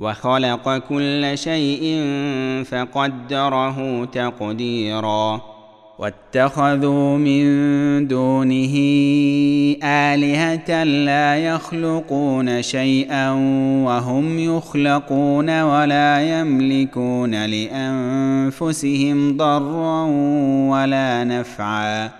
[0.00, 2.04] وخلق كل شيء
[2.64, 5.40] فقدره تقديرا.
[5.98, 7.44] واتخذوا من
[8.08, 8.76] دونه
[9.84, 13.30] آلهة لا يخلقون شيئا
[13.84, 20.04] وهم يخلقون ولا يملكون لأنفسهم ضرا
[20.70, 22.19] ولا نفعا.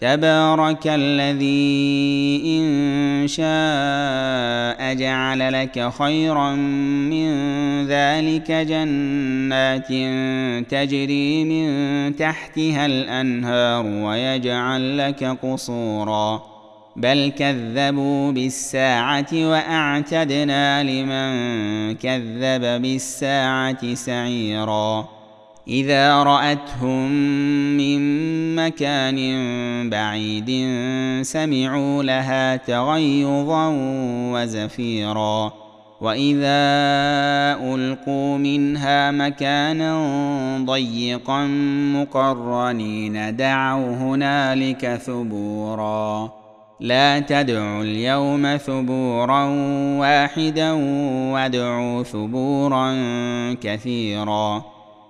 [0.00, 6.54] تبارك الذي إن شاء جعل لك خيرا
[7.10, 7.28] من
[7.86, 9.88] ذلك جنات
[10.70, 16.42] تجري من تحتها الأنهار ويجعل لك قصورا.
[16.96, 25.08] بل كذبوا بالساعة وأعتدنا لمن كذب بالساعة سعيرا.
[25.68, 27.10] إذا رأتهم
[27.76, 27.98] من
[28.66, 29.18] مكان
[29.90, 30.50] بعيد
[31.22, 33.74] سمعوا لها تغيظا
[34.32, 35.52] وزفيرا.
[36.00, 36.60] وإذا
[37.74, 39.92] ألقوا منها مكانا
[40.66, 41.46] ضيقا
[41.94, 46.32] مقرنين دعوا هنالك ثبورا.
[46.80, 49.44] لا تدعوا اليوم ثبورا
[49.98, 50.72] واحدا
[51.32, 52.94] وادعوا ثبورا
[53.62, 54.77] كثيرا.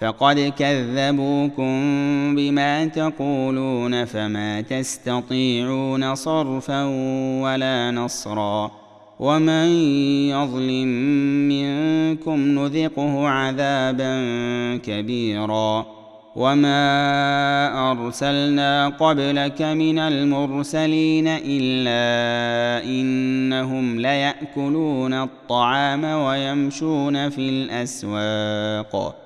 [0.00, 1.72] فقد كذبوكم
[2.36, 6.84] بما تقولون فما تستطيعون صرفا
[7.42, 8.70] ولا نصرا
[9.20, 9.66] ومن
[10.28, 10.88] يظلم
[11.48, 14.16] منكم نذقه عذابا
[14.76, 15.86] كبيرا
[16.36, 29.25] وما أرسلنا قبلك من المرسلين إلا إنهم ليأكلون الطعام ويمشون في الأسواق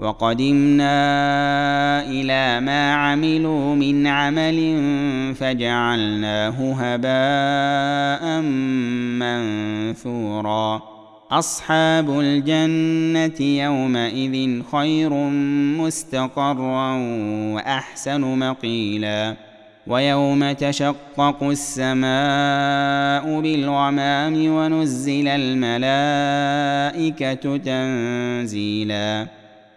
[0.00, 0.90] وقدمنا
[2.06, 4.80] إلى ما عملوا من عمل
[5.34, 8.40] فجعلناه هباء
[9.20, 10.82] منثورا.
[11.30, 15.14] أصحاب الجنة يومئذ خير
[15.78, 16.92] مستقرا
[17.54, 19.36] وأحسن مقيلا.
[19.86, 25.96] ويوم تشقق السماء بالغمام ونزل الملائكة
[27.56, 29.39] تنزيلا.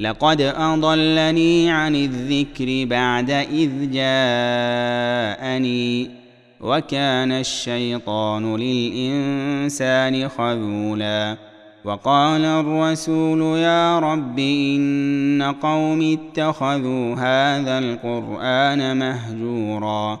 [0.00, 5.30] لقد أضلني عن الذكر بعد إذ جاءني
[6.60, 11.36] وكان الشيطان للإنسان خذولا.
[11.84, 20.20] وقال الرسول يا رب إن قوم اتخذوا هذا القرآن مهجورا.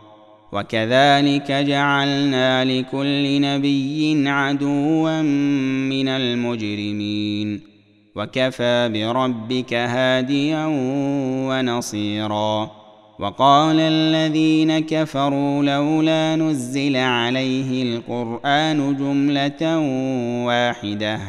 [0.52, 5.22] وكذلك جعلنا لكل نبي عدوا
[5.92, 7.69] من المجرمين.
[8.16, 10.66] وكفى بربك هاديا
[11.48, 12.70] ونصيرا.
[13.18, 19.78] وقال الذين كفروا لولا نزل عليه القرآن جملة
[20.46, 21.20] واحدة.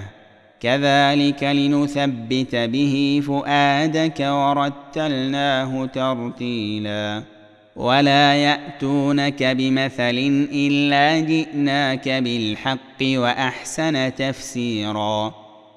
[0.60, 7.24] كذلك لنثبت به فؤادك ورتلناه ترتيلا.
[7.76, 15.41] ولا يأتونك بمثل إلا جئناك بالحق وأحسن تفسيرا.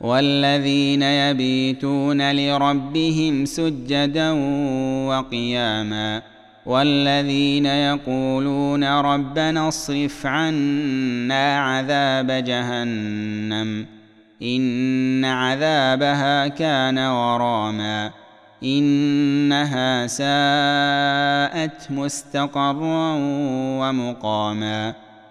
[0.00, 4.30] والذين يبيتون لربهم سجدا
[5.08, 6.22] وقياما
[6.66, 13.86] والذين يقولون ربنا اصرف عنا عذاب جهنم
[14.42, 18.10] إن عذابها كان غراما
[18.62, 23.14] إنها ساءت مستقرا
[23.80, 25.07] ومقاما